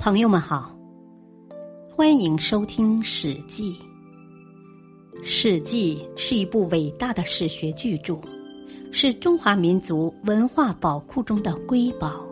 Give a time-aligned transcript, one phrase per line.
[0.00, 0.74] 朋友们好，
[1.94, 3.74] 欢迎收听《史记》。
[5.22, 8.18] 《史记》是一部伟大的史学巨著，
[8.90, 12.26] 是中华民族文化宝库中的瑰宝。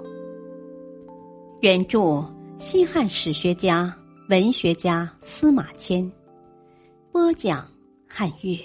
[1.60, 2.24] 原著：
[2.58, 3.94] 西汉史学家、
[4.30, 6.10] 文学家司马迁。
[7.12, 7.70] 播讲：
[8.08, 8.58] 汉乐。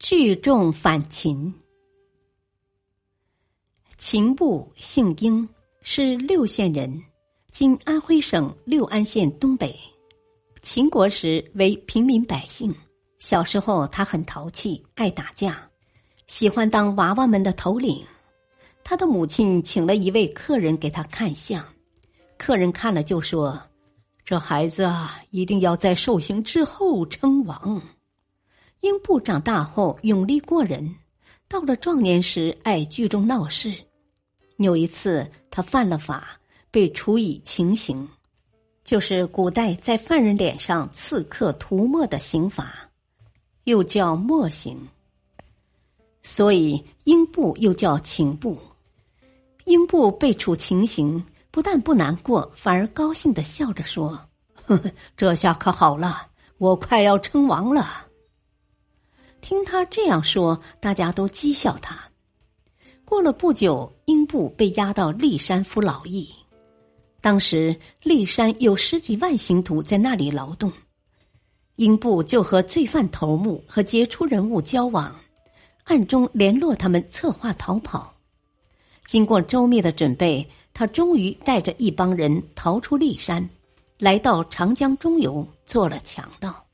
[0.00, 1.54] 聚众反秦，
[3.96, 5.48] 秦部姓英。
[5.88, 7.00] 是六县人，
[7.52, 9.72] 今安徽省六安县东北。
[10.60, 12.74] 秦国时为平民百姓。
[13.20, 15.64] 小时候他很淘气，爱打架，
[16.26, 18.04] 喜欢当娃娃们的头领。
[18.82, 21.64] 他的母亲请了一位客人给他看相，
[22.36, 23.56] 客人看了就说
[24.26, 27.80] ：“这孩子啊，一定要在受刑之后称王。”
[28.82, 30.96] 英布长大后勇力过人，
[31.46, 33.72] 到了壮年时爱聚众闹事。
[34.64, 36.38] 有一次，他犯了法，
[36.70, 38.08] 被处以情刑，
[38.84, 42.74] 就是古代在犯人脸上刺刻涂墨的刑罚，
[43.64, 44.88] 又叫墨刑。
[46.22, 48.58] 所以英布又叫情布。
[49.66, 54.10] 英布被处情刑，不但不难过，反而高兴的笑着说
[54.66, 58.06] ：“呵呵，这下可好了，我快要称王了。”
[59.40, 62.05] 听他这样说，大家都讥笑他。
[63.06, 66.28] 过了不久，英布被押到骊山服劳役。
[67.20, 70.72] 当时骊山有十几万刑徒在那里劳动，
[71.76, 75.14] 英布就和罪犯头目和杰出人物交往，
[75.84, 78.12] 暗中联络他们，策划逃跑。
[79.04, 83.48] 经过周密的准备，他终于带着一帮人逃出骊山，
[83.98, 86.65] 来到长江中游，做了强盗。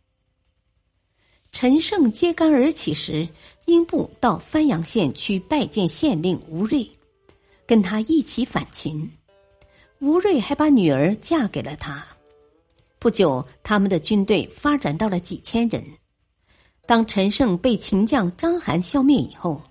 [1.52, 3.28] 陈胜揭竿而起时，
[3.66, 6.90] 英布到番阳县去拜见县令吴瑞，
[7.66, 9.08] 跟他一起反秦。
[10.00, 12.04] 吴瑞还把女儿嫁给了他。
[12.98, 15.84] 不久，他们的军队发展到了几千人。
[16.86, 19.62] 当陈胜被秦将章邯消灭以后，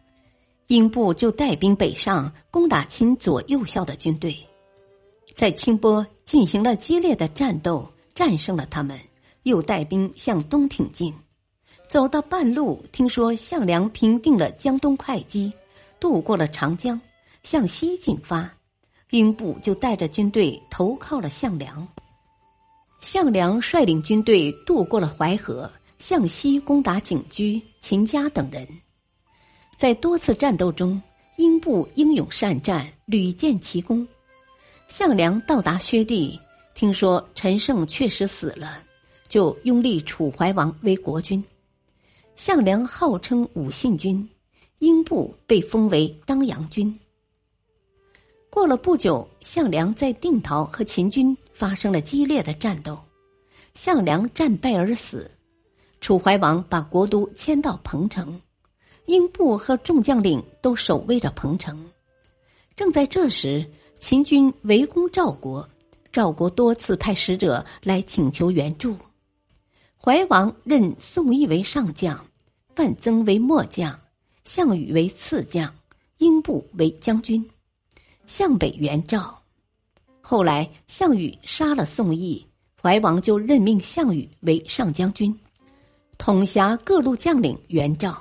[0.67, 4.37] 英布就带兵北上攻打秦左右校的军队，
[5.35, 8.97] 在清波进行了激烈的战斗，战胜了他们，
[9.43, 11.13] 又带兵向东挺进。
[11.91, 15.51] 走到半路，听说项梁平定了江东会稽，
[15.99, 16.97] 渡过了长江，
[17.43, 18.49] 向西进发，
[19.09, 21.85] 英布就带着军队投靠了项梁。
[23.01, 25.69] 项梁率领军队渡过了淮河，
[25.99, 28.65] 向西攻打景驹、秦家等人。
[29.75, 31.01] 在多次战斗中，
[31.35, 34.07] 英布英勇善战，屡建奇功。
[34.87, 36.39] 项梁到达薛地，
[36.73, 38.81] 听说陈胜确实死了，
[39.27, 41.43] 就拥立楚怀王为国君。
[42.35, 44.27] 项梁号称武信君，
[44.79, 46.97] 英布被封为当阳君。
[48.49, 52.97] 过了不久，项梁在定陶和秦军发生了激烈的战斗，
[53.73, 55.29] 项梁战败而死。
[55.99, 58.41] 楚怀王把国都迁到彭城，
[59.05, 61.85] 英布和众将领都守卫着彭城。
[62.75, 63.63] 正在这时，
[63.99, 65.67] 秦军围攻赵国，
[66.11, 68.97] 赵国多次派使者来请求援助。
[70.03, 72.19] 怀王任宋义为上将。
[72.73, 73.99] 范增为末将，
[74.45, 75.71] 项羽为次将，
[76.19, 77.45] 英布为将军，
[78.25, 79.37] 向北援赵。
[80.21, 82.43] 后来项羽杀了宋义，
[82.81, 85.37] 怀王就任命项羽为上将军，
[86.17, 88.19] 统辖各路将领援赵。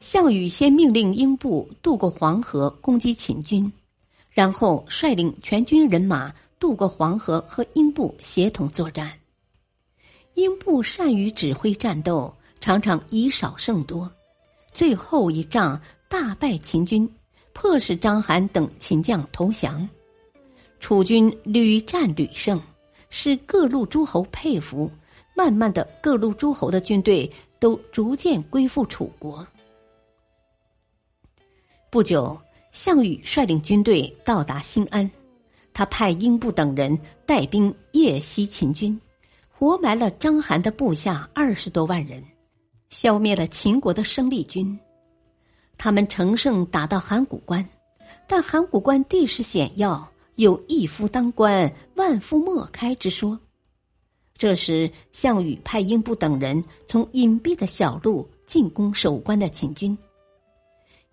[0.00, 3.72] 项羽先命令英布渡过黄河攻击秦军，
[4.30, 9.10] 然后率领全军人马渡过黄河和英布协同作战。
[10.34, 12.34] 英布善于指挥战斗。
[12.60, 14.12] 常常以少胜多，
[14.70, 15.80] 最后一仗
[16.10, 17.10] 大败秦军，
[17.54, 19.88] 迫使章邯等秦将投降。
[20.78, 22.60] 楚军屡战屡胜，
[23.08, 24.90] 使各路诸侯佩服。
[25.34, 29.46] 慢慢的，各路诸侯的军队都逐渐归附楚国。
[31.88, 32.38] 不久，
[32.72, 35.10] 项羽率领军队到达新安，
[35.72, 39.00] 他派英布等人带兵夜袭秦军，
[39.60, 42.24] 活埋了章邯的部下二十多万人。
[42.88, 44.80] 消灭了秦国的生力军，
[45.76, 47.62] 他们乘胜打到函谷关，
[48.26, 53.38] 但函谷关地势险要，有一夫当关，万夫莫开之说。
[54.34, 59.96] 这时，项羽派英布等人从隐蔽的小路进攻守关的秦军。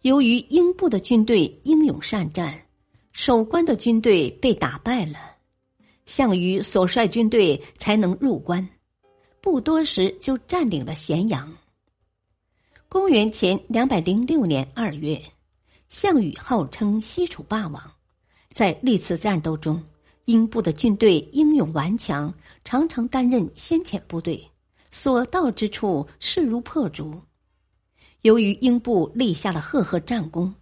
[0.03, 2.57] 由于英布的军队英勇善战，
[3.11, 5.17] 守关的军队被打败了，
[6.07, 8.67] 项羽所率军队才能入关，
[9.41, 11.53] 不多时就占领了咸阳。
[12.87, 15.21] 公元前两百零六年二月，
[15.89, 17.91] 项羽号称西楚霸王，
[18.53, 19.83] 在历次战斗中，
[20.25, 22.33] 英布的军队英勇顽强，
[22.63, 24.41] 常常担任先遣部队，
[24.89, 27.13] 所到之处势如破竹。
[28.21, 30.55] 由于英布立下了赫赫战功，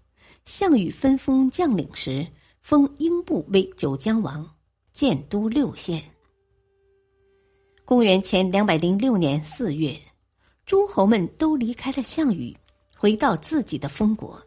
[0.45, 2.25] 项羽分封将领时，
[2.63, 4.55] 封英布为九江王，
[4.95, 6.01] 建都六县。
[7.83, 9.94] 公元前两百零六年四月，
[10.65, 12.56] 诸侯们都离开了项羽，
[12.97, 14.42] 回到自己的封国。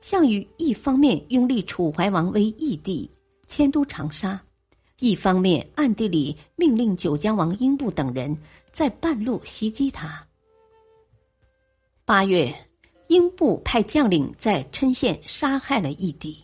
[0.00, 3.10] 项羽一方面拥立楚怀王为义帝，
[3.48, 4.38] 迁都长沙；
[5.00, 8.34] 一方面暗地里命令九江王英布等人
[8.72, 10.24] 在半路袭击他。
[12.04, 12.54] 八月，
[13.08, 16.36] 英布派将领在郴县杀害了义帝。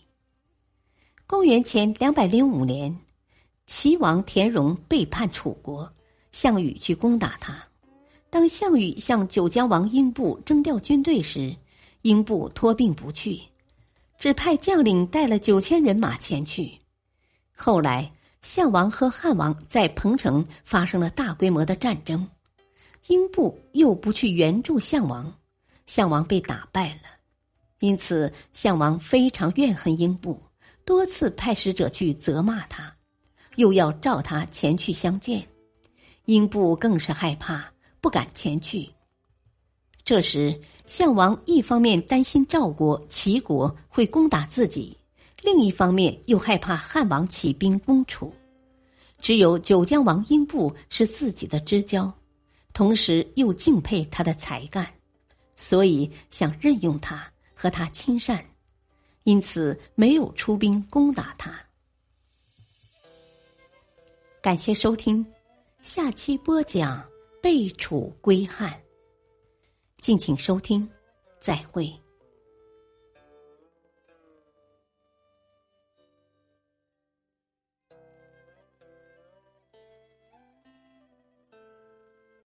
[1.25, 2.93] 公元前两百零五年，
[3.67, 5.91] 齐王田荣背叛楚国。
[6.31, 7.61] 项羽去攻打他，
[8.29, 11.53] 当项羽向九江王英布征调军队时，
[12.03, 13.37] 英布托病不去，
[14.17, 16.71] 只派将领带了九千人马前去。
[17.53, 18.09] 后来，
[18.41, 22.25] 项王和汉王在彭城发生了大规模的战争，
[23.07, 25.31] 英布又不去援助项王，
[25.85, 27.09] 项王被打败了，
[27.79, 30.41] 因此项王非常怨恨英布，
[30.85, 32.95] 多次派使者去责骂他，
[33.55, 35.45] 又要召他前去相见。
[36.25, 37.65] 英布更是害怕，
[37.99, 38.89] 不敢前去。
[40.03, 44.97] 这时，项王一方面担心赵国、齐国会攻打自己，
[45.41, 48.33] 另一方面又害怕汉王起兵攻楚。
[49.19, 52.11] 只有九江王英布是自己的知交，
[52.73, 54.87] 同时又敬佩他的才干，
[55.55, 58.43] 所以想任用他和他亲善，
[59.23, 61.53] 因此没有出兵攻打他。
[64.41, 65.23] 感谢收听。
[65.83, 66.97] 下期播讲
[67.43, 68.71] 《备楚归汉》，
[69.99, 70.89] 敬请收听，
[71.39, 71.87] 再会。